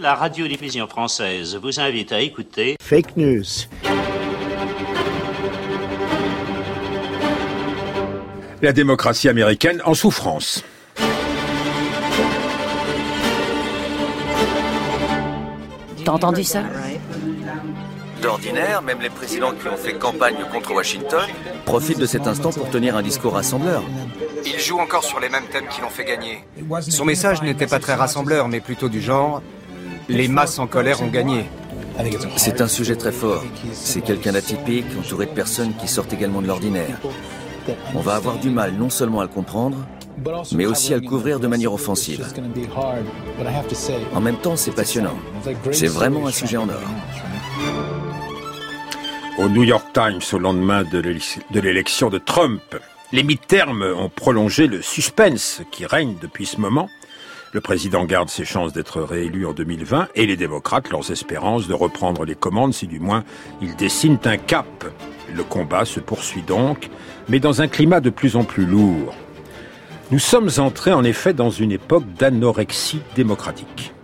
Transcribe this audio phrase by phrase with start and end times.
[0.00, 3.44] La radiodiffusion française vous invite à écouter Fake News.
[8.60, 10.64] La démocratie américaine en souffrance.
[16.04, 16.64] T'as entendu ça?
[18.20, 21.28] D'ordinaire, même les présidents qui ont fait campagne contre Washington
[21.66, 23.84] profitent de cet instant pour tenir un discours rassembleur.
[24.44, 26.42] Il joue encore sur les mêmes thèmes qui l'ont fait gagner.
[26.80, 29.40] Son message n'était pas très rassembleur, mais plutôt du genre
[30.08, 31.46] Les masses en colère ont gagné.
[32.36, 33.44] C'est un sujet très fort.
[33.72, 36.98] C'est quelqu'un d'atypique, entouré de personnes qui sortent également de l'ordinaire.
[37.94, 39.78] On va avoir du mal non seulement à le comprendre,
[40.52, 42.26] mais aussi à le couvrir de manière offensive.
[44.14, 45.16] En même temps, c'est passionnant.
[45.72, 46.82] C'est vraiment un sujet en or.
[49.38, 52.62] Au New York Times, au lendemain de l'élection de Trump,
[53.12, 56.88] les mi-termes ont prolongé le suspense qui règne depuis ce moment.
[57.54, 61.72] Le président garde ses chances d'être réélu en 2020 et les démocrates leurs espérances de
[61.72, 63.22] reprendre les commandes si du moins
[63.62, 64.66] ils dessinent un cap.
[65.32, 66.90] Le combat se poursuit donc,
[67.28, 69.14] mais dans un climat de plus en plus lourd.
[70.10, 73.94] Nous sommes entrés en effet dans une époque d'anorexie démocratique.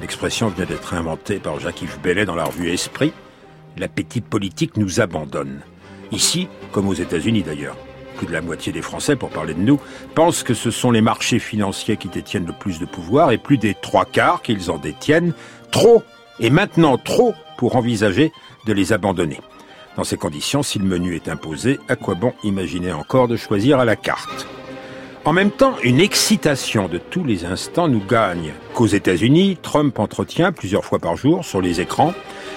[0.00, 3.12] L'expression vient d'être inventée par Jacques-Yves Bellet dans la revue Esprit.
[3.76, 5.62] L'appétit politique nous abandonne.
[6.12, 7.76] Ici, comme aux États-Unis d'ailleurs.
[8.20, 9.80] Plus de la moitié des Français, pour parler de nous,
[10.14, 13.56] pensent que ce sont les marchés financiers qui détiennent le plus de pouvoir et plus
[13.56, 15.32] des trois quarts qu'ils en détiennent
[15.70, 16.02] trop
[16.38, 18.30] et maintenant trop pour envisager
[18.66, 19.40] de les abandonner.
[19.96, 23.80] Dans ces conditions, si le menu est imposé, à quoi bon imaginer encore de choisir
[23.80, 24.46] à la carte?
[25.24, 30.52] En même temps, une excitation de tous les instants nous gagne qu'aux États-Unis, Trump entretient
[30.52, 32.12] plusieurs fois par jour sur les écrans,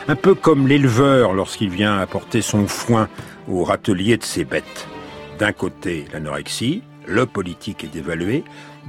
[0.10, 3.08] un peu comme l'éleveur lorsqu'il vient apporter son foin
[3.50, 4.90] au râtelier de ses bêtes.
[5.44, 8.46] D'un côté, l'anorexie, le politique est dévalué,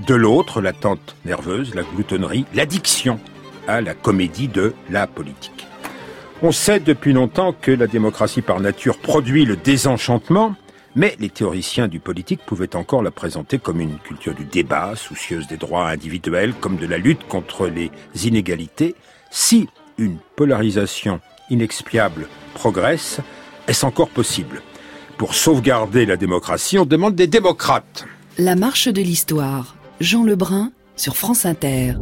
[0.07, 3.19] de l'autre, l'attente nerveuse, la gloutonnerie, l'addiction
[3.67, 5.67] à la comédie de la politique.
[6.43, 10.55] On sait depuis longtemps que la démocratie par nature produit le désenchantement,
[10.95, 15.49] mais les théoriciens du politique pouvaient encore la présenter comme une culture du débat, soucieuse
[15.49, 17.91] des droits individuels, comme de la lutte contre les
[18.29, 18.95] inégalités.
[19.29, 23.19] Si une polarisation inexpiable progresse,
[23.67, 24.63] est-ce encore possible?
[25.19, 28.05] Pour sauvegarder la démocratie, on demande des démocrates.
[28.37, 29.77] La marche de l'histoire.
[30.01, 31.95] Jean Lebrun sur France Inter.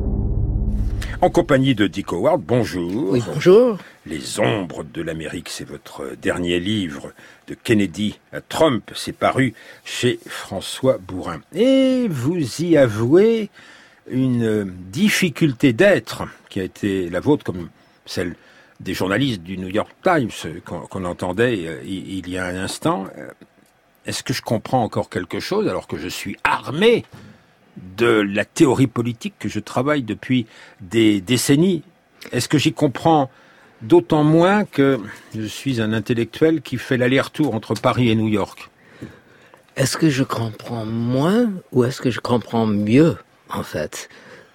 [1.21, 3.11] En compagnie de Dick Howard, bonjour.
[3.11, 3.77] Oui, bonjour.
[4.07, 7.13] Les ombres de l'Amérique, c'est votre dernier livre
[7.49, 8.91] de Kennedy à Trump.
[8.95, 9.53] C'est paru
[9.85, 11.43] chez François Bourrin.
[11.55, 13.51] Et vous y avouez
[14.11, 17.69] une difficulté d'être qui a été la vôtre comme
[18.07, 18.37] celle
[18.83, 20.31] des journalistes du New York Times
[20.65, 23.07] qu'on entendait il y a un instant.
[24.07, 27.05] Est-ce que je comprends encore quelque chose alors que je suis armé
[27.97, 30.47] de la théorie politique que je travaille depuis
[30.81, 31.83] des décennies?
[32.33, 33.31] Est-ce que j'y comprends
[33.81, 35.01] d'autant moins que
[35.35, 38.71] je suis un intellectuel qui fait l'aller-retour entre Paris et New York?
[39.77, 43.17] Est-ce que je comprends moins ou est-ce que je comprends mieux,
[43.49, 44.09] en fait?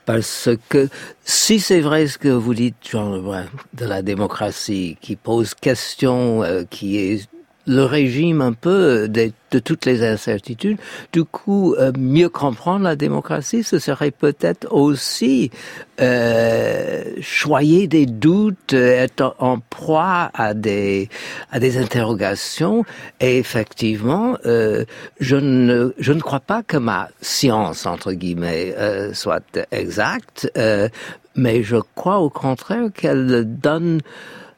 [0.08, 0.88] Parce que
[1.26, 6.44] si c'est vrai ce que vous dites, Jean Lebrun, de la démocratie, qui pose question,
[6.44, 7.28] euh, qui est
[7.68, 10.78] le régime un peu de, de, toutes les incertitudes.
[11.12, 15.52] Du coup, euh, mieux comprendre la démocratie, ce serait peut-être aussi
[16.00, 21.10] euh, choyer des doutes, être en proie à des
[21.52, 22.86] à des interrogations.
[23.20, 24.86] Et effectivement, euh,
[25.20, 30.88] je ne je ne crois pas que ma science entre guillemets euh, soit exacte, euh,
[31.36, 34.02] mais je crois au contraire qu'elle donne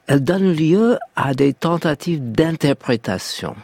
[0.09, 3.55] elle donne lieu à des tentatives d'interprétation.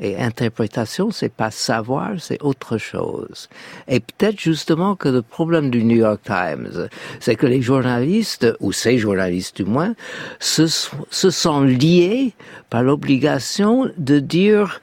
[0.00, 3.48] Et interprétation, c'est pas savoir, c'est autre chose.
[3.86, 6.88] Et peut-être justement que le problème du New York Times,
[7.20, 9.94] c'est que les journalistes, ou ces journalistes du moins,
[10.40, 12.34] se, se sont liés
[12.68, 14.80] par l'obligation de dire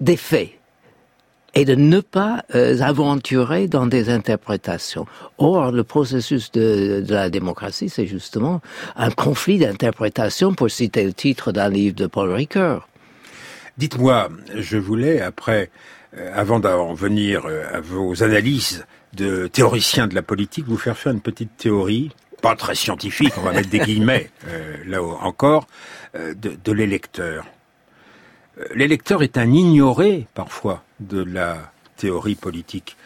[0.00, 0.52] des faits
[1.54, 5.06] et de ne pas euh, aventurer dans des interprétations.
[5.38, 8.60] Or, le processus de, de la démocratie, c'est justement
[8.96, 12.88] un conflit d'interprétation, pour citer le titre d'un livre de Paul Ricoeur.
[13.78, 15.70] Dites-moi, je voulais, après,
[16.16, 20.96] euh, avant d'en venir euh, à vos analyses de théoriciens de la politique, vous faire
[20.96, 22.10] faire une petite théorie,
[22.40, 25.66] pas très scientifique, on va mettre des guillemets, euh, là encore,
[26.14, 27.46] euh, de, de l'électeur.
[28.74, 32.96] L'électeur est un ignoré, parfois, de la théorie politique.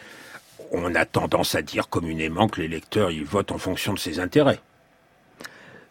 [0.71, 4.59] On a tendance à dire communément que l'électeur, il vote en fonction de ses intérêts.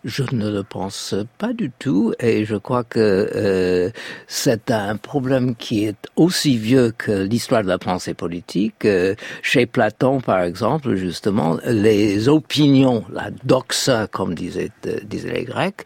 [0.08, 3.90] Je ne le pense pas du tout et je crois que euh,
[4.26, 8.86] c'est un problème qui est aussi vieux que l'histoire de la pensée politique.
[8.86, 15.44] Euh, chez Platon, par exemple, justement, les opinions, la doxa, comme disaient, euh, disaient les
[15.44, 15.84] Grecs,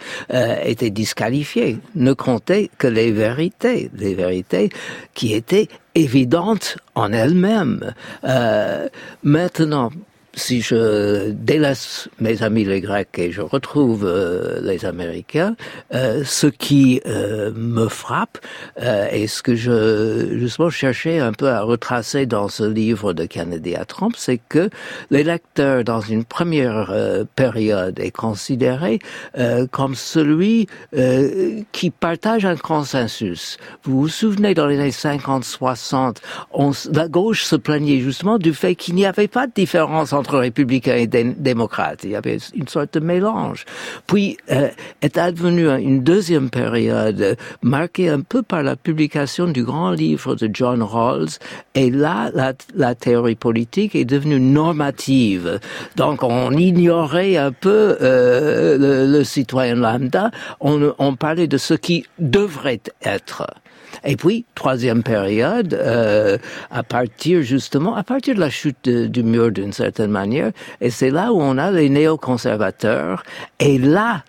[0.65, 1.79] étaient disqualifiées.
[1.97, 4.71] Ne comptaient que les vérités, les vérités
[5.15, 5.67] qui étaient
[5.97, 7.93] évidentes en elles-mêmes.
[9.25, 9.91] Maintenant,
[10.35, 15.57] si je délaisse mes amis les Grecs et je retrouve euh, les Américains,
[15.95, 18.39] euh, ce qui euh, me frappe
[18.81, 23.27] euh, et ce que je justement cherchais un peu à retracer dans ce livre de
[23.27, 24.71] Kennedy à Trump, c'est que
[25.11, 29.01] l'électeur dans une première euh, période est considéré
[29.39, 30.67] euh, comme celui
[31.73, 33.57] qui partage un consensus.
[33.85, 36.17] Vous vous souvenez dans les années 50-60,
[36.93, 40.97] la gauche se plaignait justement du fait qu'il n'y avait pas de différence entre républicains
[40.97, 42.05] et démocrates.
[42.05, 43.65] Il y avait une sorte de mélange.
[44.07, 44.69] Puis euh,
[45.01, 50.49] est advenue une deuxième période marquée un peu par la publication du grand livre de
[50.53, 51.39] John Rawls.
[51.75, 55.61] Et là, la, la théorie politique est devenue normative.
[55.97, 60.31] Donc on ignorait un peu euh, le, le, citoyen lambda.
[60.61, 63.47] On, on parlait de ce qui devrait être.
[64.05, 66.39] Et puis, troisième période, euh,
[66.71, 71.11] à partir justement, à partir de la chute du mur d'une certaine manière, et c'est
[71.11, 73.23] là où on a les néoconservateurs,
[73.59, 74.25] et là,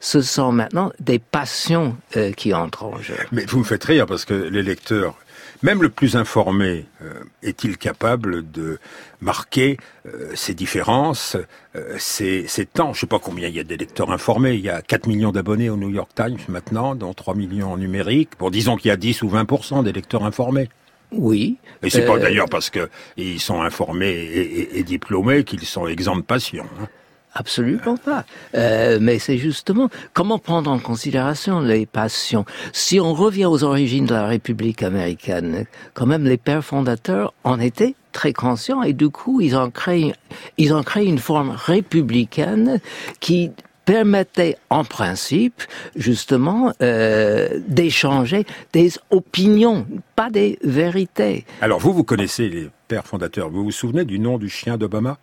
[0.00, 3.16] ce sont maintenant des passions euh, qui entrent en jeu.
[3.32, 5.16] Mais vous me faites rire parce que les lecteurs
[5.62, 8.78] même le plus informé euh, est-il capable de
[9.20, 9.76] marquer
[10.06, 11.36] euh, ces différences,
[11.76, 12.92] euh, ces, ces, temps?
[12.92, 14.54] Je ne sais pas combien il y a des lecteurs informés.
[14.54, 17.76] Il y a 4 millions d'abonnés au New York Times maintenant, dont 3 millions en
[17.76, 18.30] numérique.
[18.38, 20.68] Bon, disons qu'il y a 10 ou 20 des lecteurs informés.
[21.10, 21.56] Oui.
[21.82, 26.16] Et c'est pas d'ailleurs parce qu'ils sont informés et, et, et diplômés qu'ils sont exempts
[26.16, 26.66] de passion.
[26.80, 26.88] Hein.
[27.34, 28.24] Absolument pas.
[28.54, 32.44] Euh, mais c'est justement comment prendre en considération les passions.
[32.72, 37.60] Si on revient aux origines de la République américaine, quand même les pères fondateurs en
[37.60, 40.14] étaient très conscients et du coup ils ont créé,
[40.56, 42.80] ils une forme républicaine
[43.20, 43.52] qui
[43.84, 45.62] permettait en principe
[45.96, 51.46] justement euh, d'échanger des opinions, pas des vérités.
[51.62, 53.48] Alors vous, vous connaissez les pères fondateurs.
[53.48, 55.18] Vous vous souvenez du nom du chien d'Obama?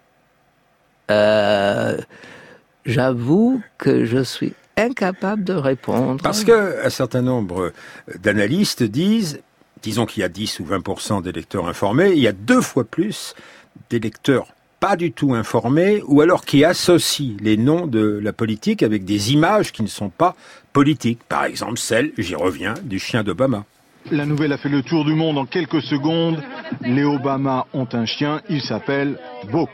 [1.12, 1.98] Euh,
[2.86, 6.22] J'avoue que je suis incapable de répondre.
[6.22, 7.72] Parce que un certain nombre
[8.20, 9.40] d'analystes disent,
[9.82, 13.34] disons qu'il y a 10 ou 20% d'électeurs informés, il y a deux fois plus
[13.90, 14.48] d'électeurs
[14.80, 19.34] pas du tout informés ou alors qui associent les noms de la politique avec des
[19.34, 20.36] images qui ne sont pas
[20.74, 21.22] politiques.
[21.28, 23.64] Par exemple, celle, j'y reviens, du chien d'Obama.
[24.12, 26.44] La nouvelle a fait le tour du monde en quelques secondes.
[26.82, 29.18] Les Obama ont un chien, il s'appelle
[29.52, 29.68] Beau.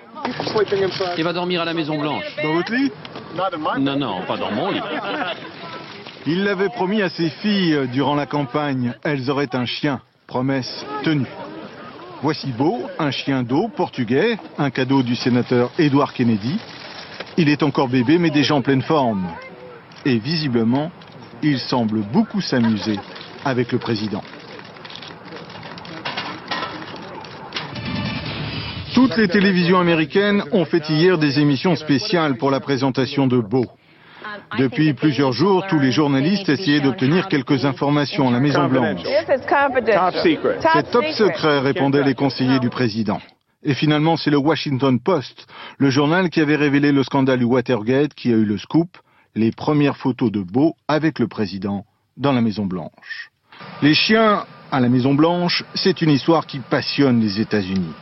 [1.18, 2.26] Il va dormir à la Maison Blanche.
[2.44, 2.92] Dans votre lit
[3.80, 4.82] Non, non, pas dans mon lit.
[6.28, 8.94] Il l'avait promis à ses filles durant la campagne.
[9.04, 10.02] Elles auraient un chien.
[10.28, 11.26] Promesse tenue.
[12.22, 16.60] Voici Beau, un chien d'eau portugais, un cadeau du sénateur Edward Kennedy.
[17.38, 19.28] Il est encore bébé mais déjà en pleine forme.
[20.06, 20.92] Et visiblement,
[21.42, 23.00] il semble beaucoup s'amuser
[23.44, 24.22] avec le président.
[29.12, 33.66] Toutes les télévisions américaines ont fait hier des émissions spéciales pour la présentation de Beau.
[34.58, 39.02] Depuis plusieurs jours, tous les journalistes essayaient d'obtenir quelques informations à la Maison Blanche.
[39.04, 43.20] C'est top secret, répondaient les conseillers du président.
[43.64, 45.46] Et finalement, c'est le Washington Post,
[45.78, 48.98] le journal qui avait révélé le scandale du Watergate, qui a eu le scoop,
[49.36, 51.84] les premières photos de Beau avec le président
[52.16, 53.30] dans la Maison Blanche.
[53.82, 57.94] Les chiens à la Maison Blanche, c'est une histoire qui passionne les États-Unis.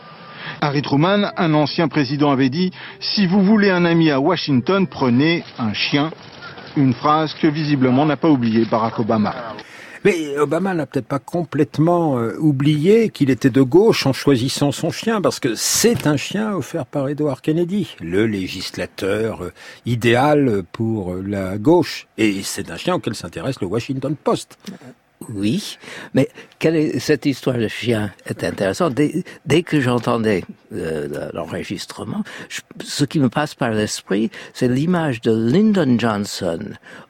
[0.62, 5.44] Harry Truman, un ancien président, avait dit Si vous voulez un ami à Washington, prenez
[5.58, 6.12] un chien.
[6.76, 9.34] Une phrase que visiblement n'a pas oublié Barack Obama.
[10.06, 14.92] Mais Obama n'a peut-être pas complètement euh, oublié qu'il était de gauche en choisissant son
[14.92, 19.54] chien, parce que c'est un chien offert par Edward Kennedy, le législateur euh,
[19.86, 22.08] idéal pour euh, la gauche.
[22.18, 24.58] Et c'est un chien auquel s'intéresse le Washington Post.
[25.28, 25.78] Oui,
[26.14, 28.94] mais quelle est, cette histoire de chien est intéressante.
[28.94, 32.24] Dès, dès que j'entendais euh, l'enregistrement,
[32.82, 36.60] ce qui me passe par l'esprit, c'est l'image de Lyndon Johnson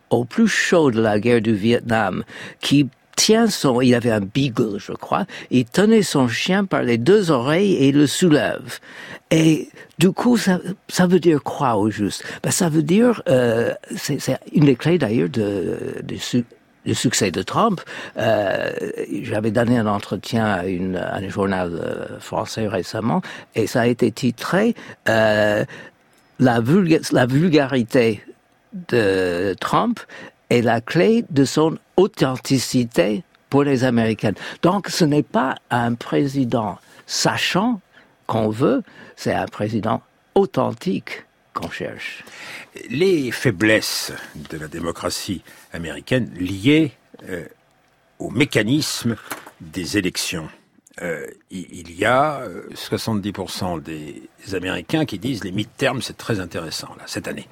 [0.10, 2.24] au plus chaud de la guerre du Vietnam,
[2.62, 6.98] qui tient son, il avait un beagle, je crois, il tenait son chien par les
[6.98, 8.80] deux oreilles et le soulève.
[9.30, 12.24] Et du coup, ça, ça veut dire quoi au juste?
[12.42, 14.20] Ben, Ça veut dire, euh, c'est
[14.54, 16.16] une des clés d'ailleurs de, de,
[16.86, 17.81] le succès de Trump.
[18.17, 18.71] Euh,
[19.24, 23.21] J'avais donné un entretien à, une, à un journal euh, français récemment
[23.55, 24.75] et ça a été titré
[25.07, 25.65] euh,
[26.39, 26.59] la,
[27.12, 28.24] la vulgarité
[28.89, 30.00] de Trump
[30.50, 34.33] est la clé de son authenticité pour les Américains.
[34.62, 37.81] Donc ce n'est pas un président sachant
[38.27, 38.83] qu'on veut,
[39.15, 40.01] c'est un président
[40.36, 42.24] authentique qu'on cherche.
[42.89, 44.13] Les faiblesses
[44.50, 45.41] de la démocratie
[45.74, 46.91] américaine liées
[47.27, 47.46] euh,
[48.20, 49.15] au mécanisme
[49.62, 50.50] des élections.
[51.01, 52.41] Euh, il y a
[52.74, 57.48] 70% euh, des Américains qui disent les mi-termes c'est très intéressant cette année,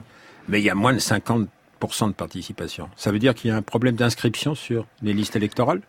[0.49, 1.47] mais il y a moins de 50%
[2.07, 2.89] de participation.
[2.97, 5.81] Ça veut dire qu'il y a un problème d'inscription sur les listes électorales?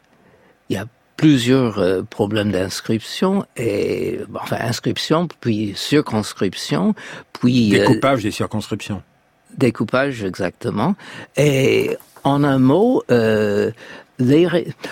[0.69, 0.87] Il a
[1.19, 6.95] plusieurs euh, problèmes d'inscription et enfin inscription puis circonscription
[7.35, 9.03] puis découpage des circonscriptions.
[9.57, 10.95] Découpage exactement
[11.37, 13.71] et en un mot, euh,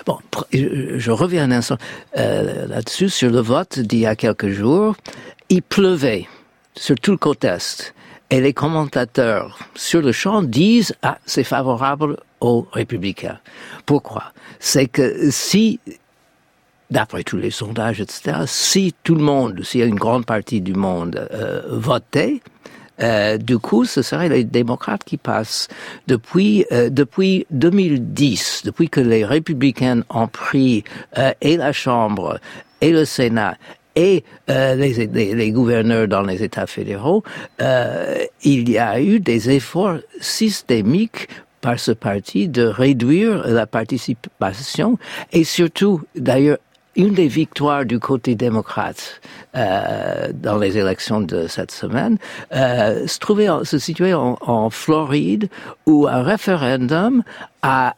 [0.07, 0.19] Bon,
[0.53, 1.79] je reviens un instant
[2.17, 4.95] euh, là-dessus sur le vote d'il y a quelques jours.
[5.49, 6.29] Il pleuvait
[6.77, 7.93] sur tout le côté est.
[8.31, 13.39] Et les commentateurs sur le champ disent ah c'est favorable aux républicains.
[13.85, 14.33] Pourquoi?
[14.61, 15.81] C'est que si
[16.91, 21.29] d'après tous les sondages, etc., si tout le monde, a une grande partie du monde
[21.33, 22.41] euh, votait,
[23.01, 25.69] euh, du coup, ce serait les démocrates qui passent.
[26.07, 30.85] Depuis, euh, depuis 2010, depuis que les républicains ont pris
[31.19, 32.39] euh, et la Chambre
[32.81, 33.57] et le Sénat
[33.97, 37.23] et euh, les, les, les, gouverneurs dans les États fédéraux,
[37.63, 41.29] euh, il y a eu des efforts systémiques
[41.63, 44.99] par ce parti de réduire la participation
[45.33, 46.59] et surtout, d'ailleurs,
[46.97, 49.21] une des victoires du côté démocrate
[49.55, 52.19] euh, dans les élections de cette semaine
[52.53, 55.49] euh, se trouvait, se situait en, en, Floride,
[55.87, 57.23] où un référendum
[57.63, 57.95] a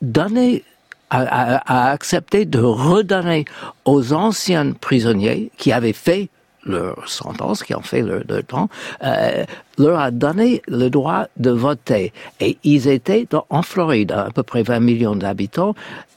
[0.00, 0.64] donné
[1.10, 3.44] a, a, a accepté de redonner
[3.84, 6.28] aux anciens prisonniers qui avaient fait
[6.68, 8.68] leur sentence, qui ont fait leur, leur temps,
[9.02, 9.44] euh,
[9.78, 12.12] leur a donné le droit de voter.
[12.40, 15.74] Et ils étaient en Floride, à, peu près 20 millions d'habitants,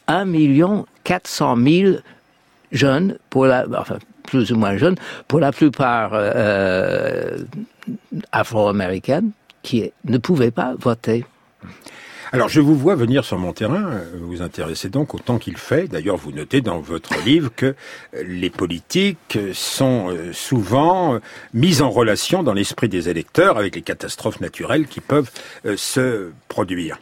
[0.08, 1.96] 1 million 400 000
[2.72, 4.96] jeunes, enfin, plus ou moins jeunes,
[5.28, 7.38] pour la plupart euh
[8.32, 9.32] afro-américaines,
[9.64, 11.26] qui ne pouvaient pas voter.
[12.34, 15.58] Alors, je vous vois venir sur mon terrain, vous vous intéressez donc au temps qu'il
[15.58, 15.90] fait.
[15.90, 17.76] D'ailleurs, vous notez dans votre livre que
[18.24, 21.20] les politiques sont euh, souvent
[21.54, 25.30] mises en relation dans l'esprit des électeurs avec les catastrophes naturelles qui peuvent
[25.66, 27.00] euh, se produire.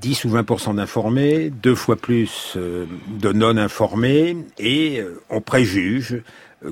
[0.00, 2.86] 10 ou 20% d'informés, deux fois plus euh,
[3.20, 6.22] de non informés, et on préjuge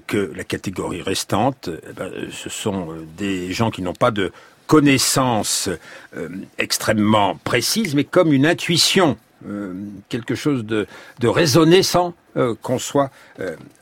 [0.07, 4.33] que la catégorie restante, eh ben, ce sont des gens qui n'ont pas de
[4.67, 5.69] connaissances
[6.17, 6.29] euh,
[6.59, 9.17] extrêmement précises, mais comme une intuition,
[9.47, 9.75] euh,
[10.09, 10.87] quelque chose de,
[11.21, 13.11] de raisonné sans euh, qu'on soit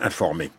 [0.00, 0.50] informé.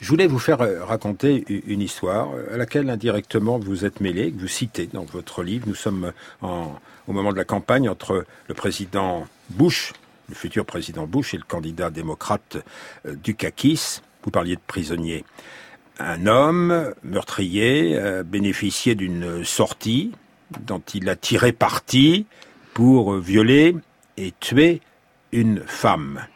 [0.00, 4.48] Je voulais vous faire raconter une histoire à laquelle indirectement vous êtes mêlé, que vous
[4.48, 5.66] citez dans votre livre.
[5.66, 9.92] Nous sommes au moment de la campagne entre le président Bush,
[10.28, 12.58] le futur président Bush, et le candidat démocrate
[13.04, 14.02] Dukakis.
[14.22, 15.24] Vous parliez de prisonniers.
[15.98, 20.12] Un homme meurtrier a bénéficié d'une sortie
[20.60, 22.26] dont il a tiré parti
[22.74, 23.76] pour violer
[24.16, 24.80] et tuer
[25.32, 26.26] une femme.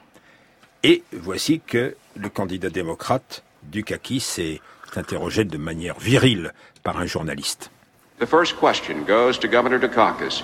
[0.82, 4.60] Et voici que le candidat démocrate Dukakis s'est
[4.94, 7.70] interrogé de manière virile par un journaliste.
[8.18, 10.42] The first question goes to Governor Dukakis.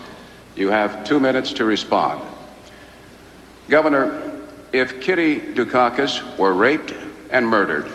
[0.56, 2.20] You have two minutes to respond.
[3.70, 4.12] Governor,
[4.72, 6.92] if Kitty Dukakis were raped
[7.30, 7.86] and murdered,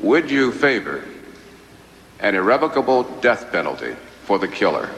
[0.00, 1.04] would you favor
[2.20, 4.90] an irrevocable death penalty for the killer?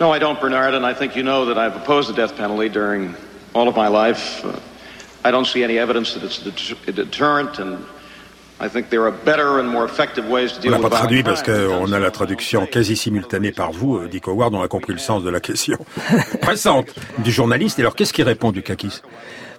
[0.00, 2.68] No, I don't, Bernard, and I think you know that I've opposed the death penalty
[2.68, 3.14] during
[3.54, 4.44] all of my life.
[4.44, 4.58] Uh,
[5.24, 7.84] I don't see any evidence that it's a deterrent, and
[8.58, 11.22] I think there are better and more effective ways to deal on n'a pas traduit
[11.22, 14.92] parce qu'on a la traduction quasi simultanée par vous, euh, Dick Howard, on a compris
[14.92, 15.78] le sens de la question
[16.40, 16.86] pressante
[17.18, 17.78] du journaliste.
[17.78, 19.02] Et alors, qu'est-ce qu'il répond du Kakis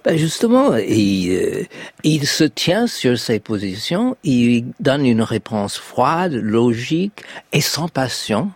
[0.04, 1.64] ben justement, il, euh,
[2.02, 8.50] il se tient sur ses positions, il donne une réponse froide, logique et sans passion.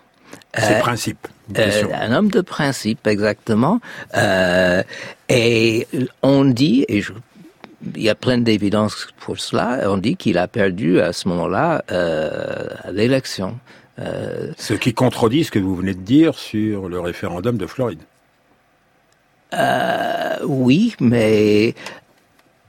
[0.57, 1.29] Ses euh, principes.
[1.57, 3.81] Euh, un homme de principe, exactement.
[4.15, 4.83] Euh,
[5.29, 5.87] et
[6.23, 7.13] on dit, et je,
[7.95, 11.83] il y a plein d'évidences pour cela, on dit qu'il a perdu à ce moment-là
[11.91, 13.59] euh, l'élection.
[13.99, 18.01] Euh, ce qui contredit ce que vous venez de dire sur le référendum de Floride.
[19.55, 21.75] Euh, oui, mais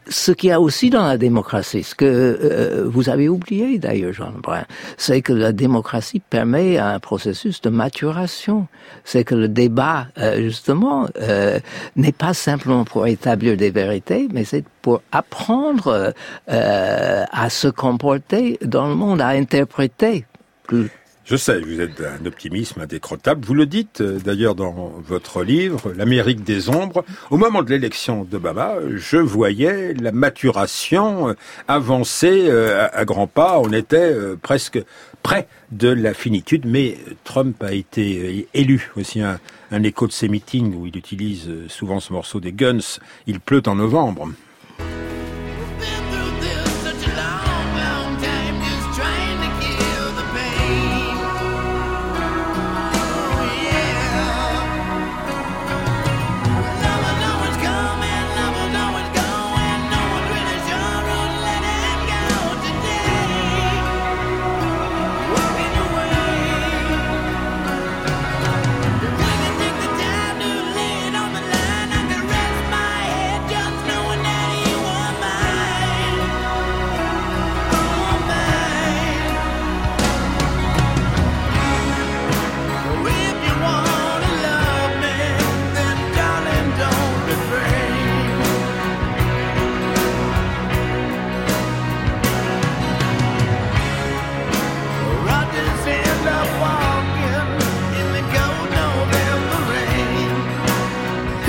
[0.09, 4.13] ce qu'il y a aussi dans la démocratie, ce que euh, vous avez oublié d'ailleurs,
[4.13, 4.65] Jean Brun,
[4.98, 8.67] c'est que la démocratie permet un processus de maturation.
[9.03, 11.59] C'est que le débat, euh, justement, euh,
[11.95, 16.13] n'est pas simplement pour établir des vérités, mais c'est pour apprendre
[16.50, 20.25] euh, à se comporter dans le monde, à interpréter
[20.63, 20.89] plus
[21.29, 23.45] Je sais, vous êtes d'un optimisme indécrottable.
[23.45, 27.05] Vous le dites euh, d'ailleurs dans votre livre, L'Amérique des ombres.
[27.29, 31.33] Au moment de l'élection d'Obama, je voyais la maturation euh,
[31.67, 33.59] avancer euh, à grands pas.
[33.59, 34.79] On était presque
[35.21, 40.29] près de la finitude, mais Trump a été élu aussi un, un écho de ses
[40.29, 42.98] meetings où il utilise souvent ce morceau des Guns.
[43.27, 44.29] Il pleut en novembre.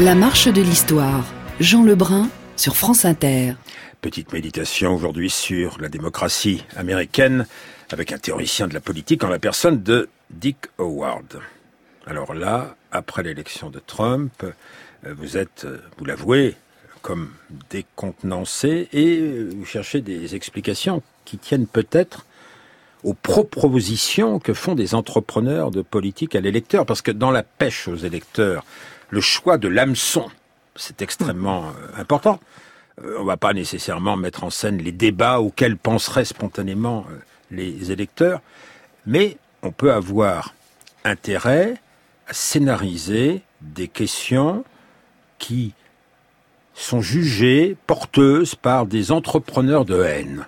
[0.00, 1.26] La marche de l'histoire.
[1.61, 3.52] Jean Lebrun sur France Inter.
[4.00, 7.47] Petite méditation aujourd'hui sur la démocratie américaine
[7.90, 11.40] avec un théoricien de la politique en la personne de Dick Howard.
[12.07, 16.57] Alors là, après l'élection de Trump, euh, vous êtes, euh, vous l'avouez,
[17.02, 17.33] comme
[17.69, 19.21] décontenancé et
[19.54, 22.25] vous cherchez des explications qui tiennent peut-être
[23.04, 26.87] aux propositions que font des entrepreneurs de politique à l'électeur.
[26.87, 28.64] Parce que dans la pêche aux électeurs,
[29.11, 30.31] le choix de l'hameçon,
[30.76, 32.40] c'est extrêmement euh, important.
[33.02, 37.17] Euh, on ne va pas nécessairement mettre en scène les débats auxquels penseraient spontanément euh,
[37.50, 38.40] les électeurs,
[39.07, 40.55] mais on peut avoir
[41.05, 41.75] intérêt
[42.29, 44.64] à scénariser des questions
[45.38, 45.75] qui
[46.75, 50.47] sont jugées porteuses par des entrepreneurs de haine.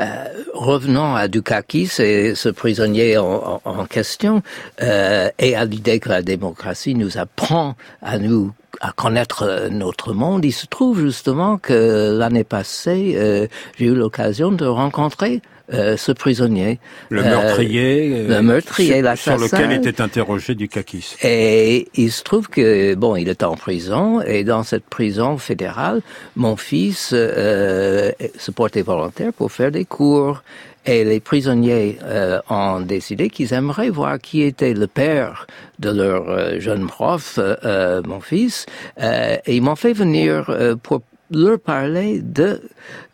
[0.00, 4.42] Euh, revenons à Dukakis et ce prisonnier en, question
[4.82, 10.44] euh, et à l'idée que la démocratie nous apprend à nous à connaître notre monde.
[10.44, 13.46] Il se trouve justement que l'année passée, euh,
[13.76, 16.78] j'ai eu l'occasion de rencontrer euh, ce prisonnier.
[17.08, 18.12] Le meurtrier.
[18.12, 19.46] Euh, le meurtrier, l'assassin.
[19.46, 21.16] Sur lequel était interrogé Dukakis.
[21.22, 26.02] Et il se trouve que, bon, il est en prison, et dans cette prison fédérale,
[26.36, 30.42] mon fils euh, se portait volontaire pour faire des cours.
[30.86, 35.46] Et les prisonniers euh, ont décidé qu'ils aimeraient voir qui était le père
[35.78, 38.64] de leur jeune prof, euh, mon fils.
[38.98, 40.50] et ils m'ont fait venir
[40.82, 42.60] pour leur parler de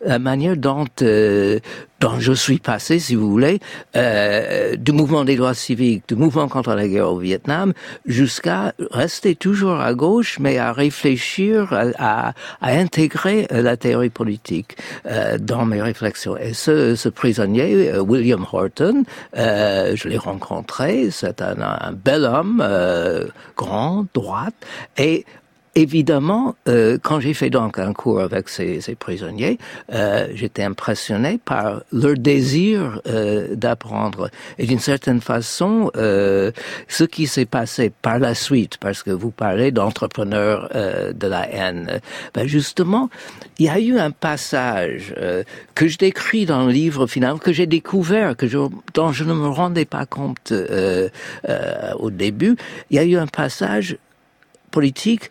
[0.03, 1.59] la manière dont euh,
[1.99, 3.59] dont je suis passé, si vous voulez,
[3.95, 7.73] euh, du mouvement des droits civiques, du mouvement contre la guerre au Vietnam,
[8.05, 14.77] jusqu'à rester toujours à gauche, mais à réfléchir, à, à, intégrer euh, la théorie politique
[15.07, 16.37] euh, dans mes réflexions.
[16.37, 19.03] Et ce, ce prisonnier, euh, William Horton,
[19.35, 22.63] euh, je l'ai rencontré, c'est un, un, bel homme,
[23.55, 24.53] grand, droite,
[24.97, 25.25] et
[25.77, 29.59] évidemment, euh, quand j'ai fait donc un cours avec ces, ces prisonniers,
[29.93, 34.31] euh, j'étais impressionné par leur désir euh, d'apprendre.
[34.57, 36.51] Et d'une certaine façon, euh,
[36.87, 41.47] ce qui s'est passé par la suite, parce que vous parlez d'entrepreneurs euh, de la
[41.47, 42.01] haine,
[42.33, 43.11] ben justement,
[43.59, 45.43] il y a eu un passage euh,
[45.75, 48.57] que je décris dans le livre final, que j'ai découvert, que je,
[48.95, 50.51] dont je ne me rendais pas compte
[51.99, 52.55] au début.
[52.89, 53.97] Il y a eu un passage
[54.71, 55.29] politique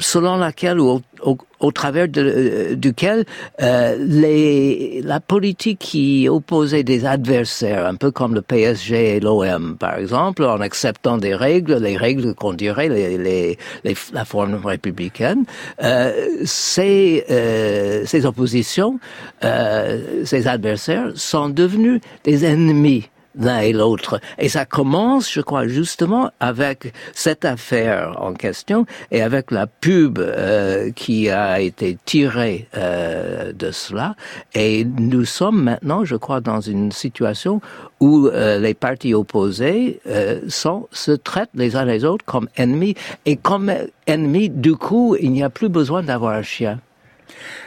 [0.00, 3.24] selon laquelle ou au, travers euh, duquel
[3.60, 9.76] euh, les, la politique qui opposait des adversaires, un peu comme le PSG et l'OM
[9.78, 15.44] par exemple, en acceptant des règles, les règles qu'on dirait les, les, la forme républicaine,
[15.82, 16.12] euh,
[16.44, 18.98] ces, euh, ces oppositions,
[19.44, 24.20] euh, ces adversaires sont devenus des ennemis l'un et l'autre.
[24.38, 30.18] Et ça commence, je crois, justement avec cette affaire en question et avec la pub
[30.18, 34.16] euh, qui a été tirée euh, de cela.
[34.54, 37.60] Et nous sommes maintenant, je crois, dans une situation
[38.00, 42.94] où euh, les partis opposés euh, sont, se traitent les uns les autres comme ennemis.
[43.26, 43.72] Et comme
[44.06, 46.80] ennemis, du coup, il n'y a plus besoin d'avoir un chien.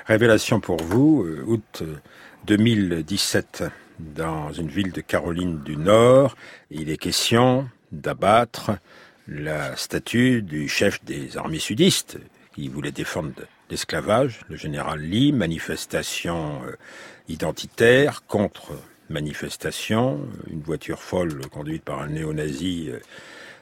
[0.08, 1.84] Révélation pour vous, euh, août
[2.47, 3.63] 2017
[4.16, 6.36] dans une ville de Caroline du Nord.
[6.70, 8.72] Il est question d'abattre
[9.28, 12.20] la statue du chef des armées sudistes
[12.54, 13.34] qui voulait défendre
[13.70, 16.76] l'esclavage, le général Lee, manifestation euh,
[17.28, 18.74] identitaire contre
[19.10, 20.20] manifestation.
[20.52, 23.00] Une voiture folle conduite par un néo-nazi euh,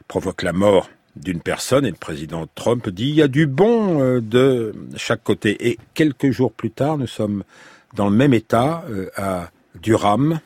[0.07, 4.01] provoque la mort d'une personne et le président Trump dit il y a du bon
[4.01, 5.69] euh, de chaque côté.
[5.69, 7.43] Et quelques jours plus tard, nous sommes
[7.93, 8.85] dans le même état
[9.17, 10.39] à Durham.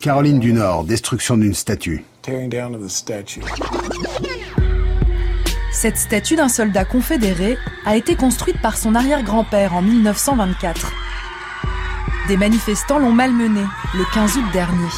[0.00, 2.04] Caroline du Nord, destruction d'une statue.
[5.72, 10.92] Cette statue d'un soldat confédéré a été construite par son arrière-grand-père en 1924.
[12.28, 14.88] Des manifestants l'ont malmenée le 15 août dernier.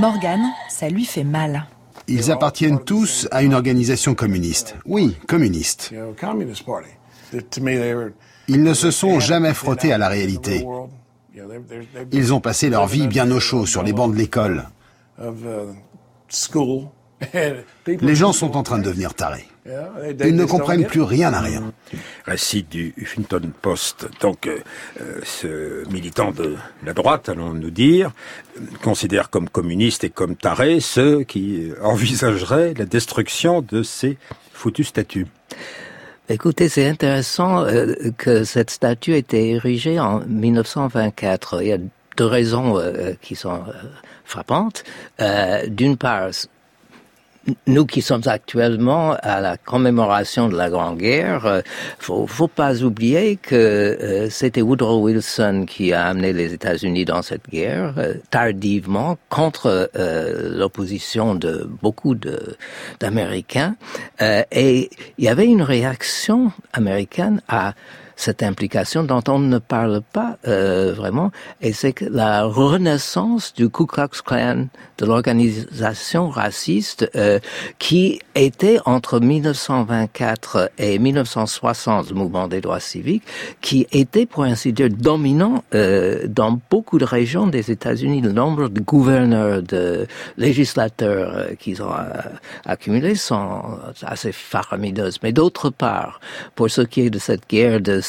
[0.00, 1.66] Morgan, ça lui fait mal.
[2.08, 4.76] Ils appartiennent tous à une organisation communiste.
[4.86, 5.92] Oui, communiste.
[8.48, 10.66] Ils ne se sont jamais frottés à la réalité.
[12.12, 14.70] Ils ont passé leur vie bien au chaud sur les bancs de l'école.
[17.86, 19.49] Les gens sont en train de devenir tarés.
[19.66, 21.72] Ils ne comprennent plus rien à rien.
[22.24, 24.08] Récit du Huffington Post.
[24.20, 24.58] Donc, euh,
[25.00, 28.12] euh, ce militant de la droite, allons-nous dire,
[28.82, 34.16] considère comme communiste et comme tarés ceux qui envisageraient la destruction de ces
[34.52, 35.26] foutues statues.
[36.30, 41.62] Écoutez, c'est intéressant euh, que cette statue ait été érigée en 1924.
[41.62, 41.78] Il y a
[42.16, 42.78] deux raisons
[43.22, 43.62] qui sont
[44.24, 44.84] frappantes.
[45.68, 46.30] D'une part,
[47.66, 51.60] nous qui sommes actuellement à la commémoration de la Grande Guerre, euh,
[51.98, 57.22] faut, faut pas oublier que euh, c'était Woodrow Wilson qui a amené les États-Unis dans
[57.22, 62.14] cette guerre euh, tardivement contre l'opposition de beaucoup
[63.00, 63.76] d'Américains.
[64.20, 67.74] Et il y avait une réaction américaine à
[68.20, 71.30] cette implication dont on ne parle pas euh, vraiment,
[71.60, 74.66] et c'est la renaissance du Ku Klux Klan,
[74.98, 77.38] de l'organisation raciste euh,
[77.78, 83.24] qui était entre 1924 et 1960, le mouvement des droits civiques,
[83.60, 88.20] qui était pour ainsi dire dominant euh, dans beaucoup de régions des États-Unis.
[88.20, 90.06] Le nombre de gouverneurs, de
[90.36, 92.20] législateurs euh, qu'ils ont euh,
[92.64, 93.62] accumulés sont
[94.02, 95.18] assez faramineuses.
[95.22, 96.20] Mais d'autre part,
[96.54, 98.00] pour ce qui est de cette guerre de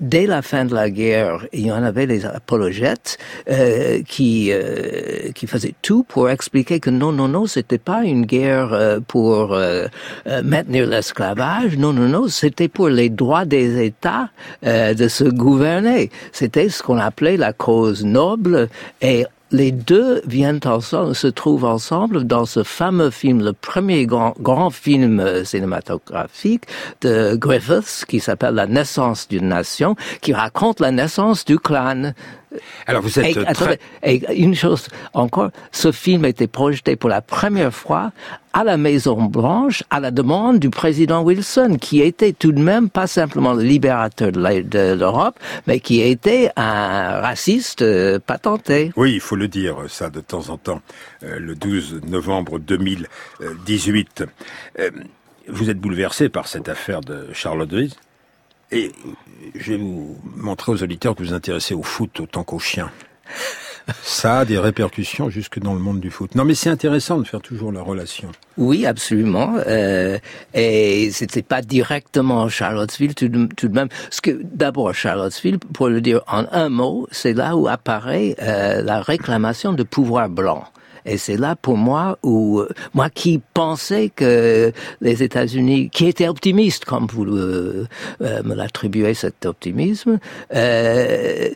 [0.00, 3.18] Dès la fin de la guerre, il y en avait les apologètes
[3.50, 8.26] euh, qui euh, qui faisaient tout pour expliquer que non, non, non, c'était pas une
[8.26, 9.58] guerre euh, pour
[10.42, 11.76] maintenir l'esclavage.
[11.76, 14.30] Non, non, non, c'était pour les droits des États
[14.62, 16.10] de se gouverner.
[16.32, 18.68] C'était ce qu'on appelait la cause noble
[19.00, 24.34] et les deux viennent ensemble, se trouvent ensemble dans ce fameux film, le premier grand,
[24.40, 26.64] grand film euh, cinématographique
[27.00, 32.12] de Griffiths qui s'appelle La naissance d'une nation, qui raconte la naissance du clan.
[32.86, 33.46] Alors vous êtes et, très...
[33.46, 38.12] attendez, et une chose encore, ce film a été projeté pour la première fois
[38.52, 42.88] à la Maison Blanche à la demande du président Wilson, qui était tout de même
[42.90, 48.92] pas simplement le libérateur de l'Europe, mais qui était un raciste euh, patenté.
[48.96, 50.82] Oui, il faut le dire, ça de temps en temps,
[51.22, 54.24] euh, le 12 novembre 2018.
[54.78, 54.90] Euh,
[55.48, 57.94] vous êtes bouleversé par cette affaire de Charlottesville
[58.70, 58.92] et
[59.54, 62.90] je vais vous montrer aux auditeurs que vous vous intéressez au foot autant qu'aux chiens.
[64.02, 66.34] Ça a des répercussions jusque dans le monde du foot.
[66.34, 68.28] Non, mais c'est intéressant de faire toujours la relation.
[68.56, 69.54] Oui, absolument.
[69.66, 70.18] Euh,
[70.54, 73.88] et c'était pas directement Charlottesville tout de, même.
[74.10, 78.82] Ce que d'abord Charlottesville, pour le dire en un mot, c'est là où apparaît euh,
[78.82, 80.64] la réclamation de pouvoir blanc.
[81.08, 82.62] Et c'est là pour moi où
[82.94, 87.86] moi qui pensais que les États-Unis, qui était optimiste comme vous euh,
[88.20, 90.18] me l'attribuez cet optimisme,
[90.54, 91.48] euh,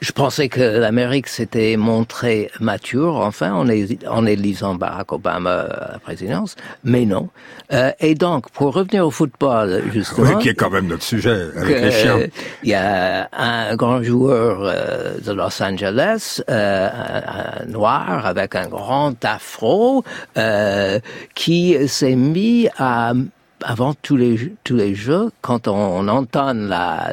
[0.00, 3.68] je pensais que l'Amérique s'était montrée mature, enfin, en,
[4.08, 7.28] en élisant Barack Obama à la présidence, mais non.
[7.72, 10.36] Euh, et donc, pour revenir au football, justement...
[10.36, 12.18] Oui, qui est quand même notre sujet, avec que, les chiens.
[12.62, 18.54] Il y a un grand joueur euh, de Los Angeles, euh, un, un, noir, avec
[18.54, 20.02] un grand afro,
[20.38, 20.98] euh,
[21.34, 23.12] qui s'est mis à
[23.64, 26.52] avant tous les tous les jeux, quand on, on entend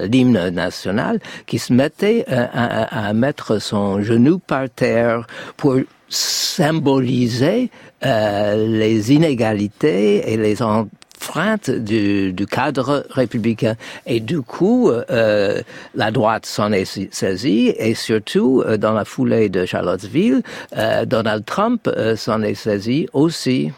[0.02, 5.78] l'hymne national, qui se mettait à, à, à, mettre son genou par terre pour
[6.10, 7.70] symboliser
[8.06, 13.76] euh, les inégalités et les enfreintes du, du, cadre républicain.
[14.06, 15.62] Et du coup, euh,
[15.96, 20.44] la droite s'en est saisie et surtout, euh, dans la foulée de Charlottesville,
[20.78, 23.72] euh, Donald Trump euh, s'en est saisi aussi.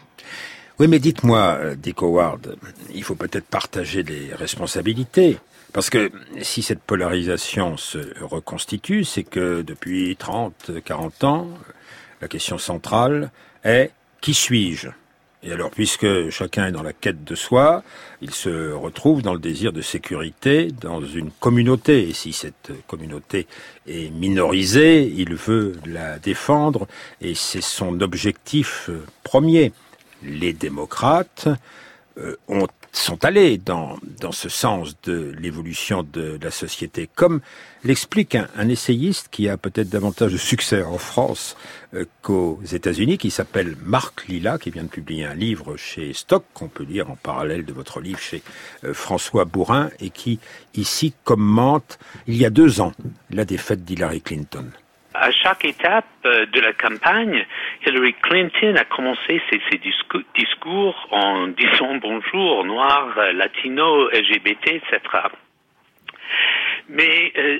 [0.80, 2.56] Oui, mais dites-moi, Dick Howard,
[2.94, 5.36] il faut peut-être partager les responsabilités.
[5.74, 11.48] Parce que si cette polarisation se reconstitue, c'est que depuis 30, 40 ans,
[12.22, 13.30] la question centrale
[13.62, 13.90] est
[14.22, 14.88] qui suis-je?
[15.42, 17.82] Et alors, puisque chacun est dans la quête de soi,
[18.22, 22.08] il se retrouve dans le désir de sécurité dans une communauté.
[22.08, 23.46] Et si cette communauté
[23.86, 26.88] est minorisée, il veut la défendre
[27.20, 28.88] et c'est son objectif
[29.24, 29.72] premier.
[30.22, 31.48] Les démocrates
[32.18, 37.40] euh, ont sont allés dans, dans ce sens de l'évolution de la société, comme
[37.84, 41.56] l'explique un, essayiste qui a peut-être davantage de succès en France
[41.94, 46.44] euh, qu'aux États-Unis, qui s'appelle Marc Lilla, qui vient de publier un livre chez Stock,
[46.52, 48.42] qu'on peut lire en parallèle de votre livre chez
[48.84, 50.40] euh, François Bourrin, et qui
[50.74, 52.92] ici commente, il y a deux ans,
[53.30, 54.66] la défaite d'Hillary Clinton
[55.14, 57.44] à chaque étape euh, de la campagne,
[57.84, 59.78] Hillary Clinton a commencé ses,
[60.34, 65.00] discours, en disant bonjour, noir, euh, latino, LGBT, etc.
[66.88, 67.58] Mais euh,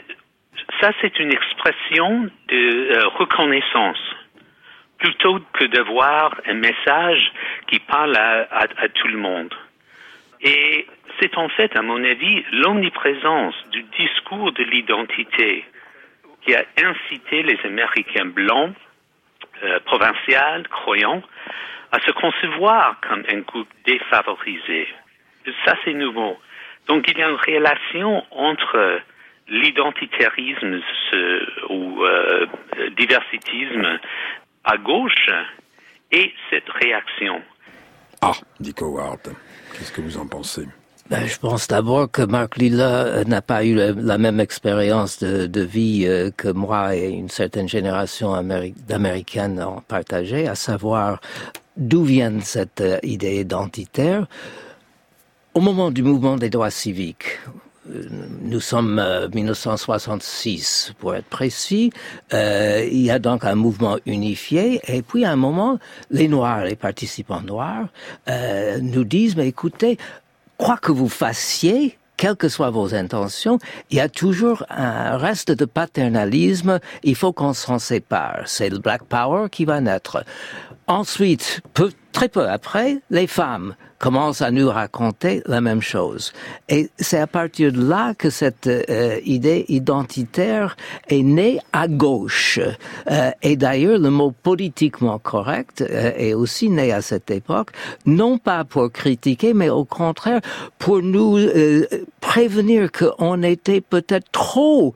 [0.81, 4.01] ça, c'est une expression de euh, reconnaissance,
[4.99, 7.33] plutôt que d'avoir un message
[7.67, 9.55] qui parle à, à tout le monde.
[10.43, 10.87] Et
[11.21, 15.65] c'est en fait, à mon avis, l'omniprésence du discours de l'identité
[16.43, 18.75] qui a incité les Américains blancs,
[19.63, 21.23] euh, provinciaux, croyants,
[21.93, 24.89] à se concevoir comme un groupe défavorisé.
[25.65, 26.39] Ça, c'est nouveau.
[26.87, 29.01] Donc, il y a une relation entre
[29.49, 30.81] l'identitarisme
[31.69, 32.47] ou euh,
[32.97, 33.99] diversitisme
[34.65, 35.29] à gauche
[36.13, 37.43] et cette réaction.
[38.23, 39.35] Ah, Dick Howard,
[39.73, 40.67] qu'est-ce que vous en pensez?
[41.11, 45.61] Ben, je pense d'abord que Marc Lilla euh, n'a pas eu la, même expérience de,
[45.61, 48.41] vie euh, que moi et une certaine génération
[48.87, 51.21] d'Américaines ont partagé, à savoir
[51.77, 54.29] d'où vient cette euh, idée identitaire.
[55.53, 57.41] Au moment du mouvement des droits civiques,
[58.43, 61.91] nous sommes euh, 1966 pour être précis.
[62.33, 65.81] Il y a donc un mouvement unifié et puis à un moment,
[66.13, 67.89] les Noirs, les participants noirs,
[68.81, 69.99] nous disent mais écoutez,
[70.61, 73.59] quoi que vous fassiez, quelles que soient vos intentions,
[73.91, 76.81] il y a toujours un reste de paternalisme.
[77.03, 78.43] Il faut qu'on s'en sépare.
[78.45, 80.23] C'est le Black Power qui va naître.
[80.87, 86.33] Ensuite, peu, très peu après, les femmes commencent à nous raconter la même chose.
[86.69, 90.77] Et c'est à partir de là que cette euh, idée identitaire
[91.09, 92.59] est née à gauche.
[93.11, 97.73] Euh, et d'ailleurs, le mot politiquement correct euh, est aussi né à cette époque,
[98.07, 100.41] non pas pour critiquer, mais au contraire
[100.79, 101.87] pour nous euh,
[102.23, 104.95] prévenir qu'on était peut-être trop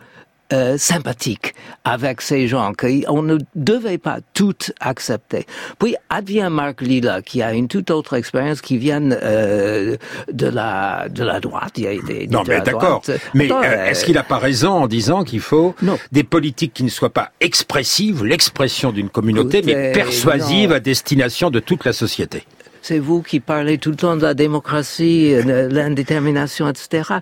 [0.54, 5.46] euh, sympathique avec ces gens qu'on ne devait pas tout accepter.
[5.80, 9.96] Puis advient Marc Lilla qui a une toute autre expérience qui vient euh,
[10.32, 11.72] de la de la droite.
[11.76, 13.02] Il a été non mais d'accord.
[13.34, 15.98] Mais euh, est-ce qu'il n'a pas raison en disant qu'il faut non.
[16.12, 20.76] des politiques qui ne soient pas expressives, l'expression d'une communauté, Écoutez, mais persuasives non.
[20.76, 22.44] à destination de toute la société?
[22.80, 27.14] C'est vous qui parlez tout le temps de la démocratie, de l'indétermination, etc.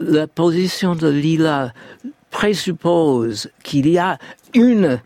[0.00, 1.72] La position de Lila
[2.32, 4.18] présuppose qu'il y a
[4.54, 5.00] une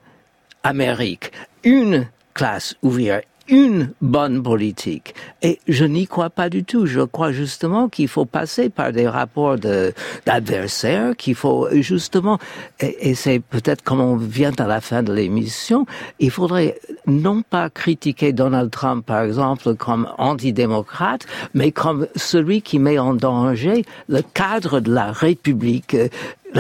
[0.63, 5.15] Amérique, une classe ouvrière, une bonne politique.
[5.43, 6.87] Et je n'y crois pas du tout.
[6.87, 12.39] Je crois justement qu'il faut passer par des rapports d'adversaires, qu'il faut justement,
[12.81, 15.87] et, et c'est peut-être comme on vient à la fin de l'émission,
[16.19, 22.79] il faudrait non pas critiquer Donald Trump, par exemple, comme antidémocrate, mais comme celui qui
[22.79, 25.97] met en danger le cadre de la République,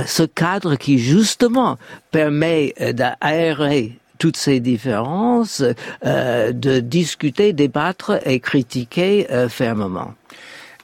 [0.06, 1.78] ce cadre qui justement
[2.10, 5.62] permet d'aérer toutes ces différences,
[6.04, 10.14] euh, de discuter, débattre et critiquer euh, fermement.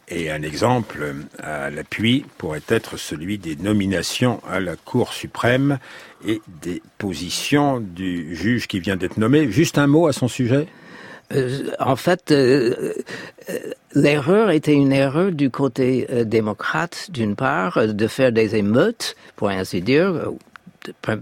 [0.08, 5.78] Et un exemple à l'appui pourrait être celui des nominations à la Cour suprême
[6.26, 9.50] et des positions du juge qui vient d'être nommé.
[9.50, 10.66] Juste un mot à son sujet?
[10.66, 11.11] euh,
[11.78, 12.92] en fait, euh,
[13.94, 19.48] l'erreur était une erreur du côté euh, démocrate, d'une part, de faire des émeutes, pour
[19.48, 20.30] ainsi dire,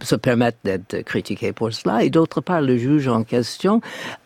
[0.03, 3.81] se permettre d'être critiqué pour cela, et d'autre part, le juge en question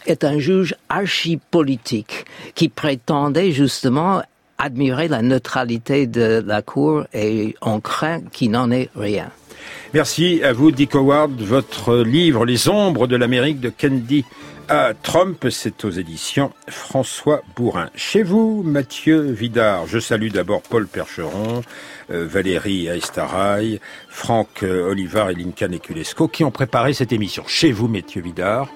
[0.06, 4.22] est un juge archi-politique qui prétendait justement
[4.58, 9.30] admirer la neutralité de la Cour et on craint qu'il n'en ait rien.
[9.92, 11.40] Merci à vous, Dick Howard.
[11.40, 14.24] Votre livre Les ombres de l'Amérique de Kennedy
[14.68, 17.90] à Trump, c'est aux éditions François Bourrin.
[17.94, 21.62] Chez vous, Mathieu Vidard, je salue d'abord Paul Percheron,
[22.10, 27.44] euh, Valérie Aestaraï, Franck euh, Olivar et Lincoln Eculesco qui ont préparé cette émission.
[27.46, 28.68] Chez vous, Mathieu Vidard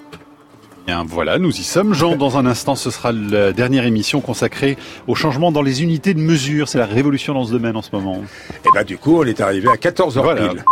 [0.87, 1.93] Bien, voilà, nous y sommes.
[1.93, 6.15] Jean, dans un instant, ce sera la dernière émission consacrée au changement dans les unités
[6.15, 6.67] de mesure.
[6.67, 8.23] C'est la révolution dans ce domaine en ce moment.
[8.65, 10.49] Et bah du coup, on est arrivé à 14h Voilà.
[10.49, 10.65] pile.